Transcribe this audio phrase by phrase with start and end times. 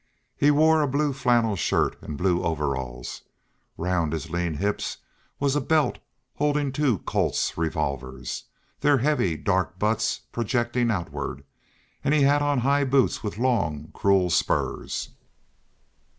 [0.35, 3.21] He wore a blue flannel shirt, and blue overalls;
[3.77, 4.97] round his lean hips
[5.39, 5.99] was a belt
[6.37, 8.45] holding two Colt's revolvers,
[8.79, 11.43] their heavy, dark butts projecting outward,
[12.03, 15.09] and he had on high boots with long, cruel spurs.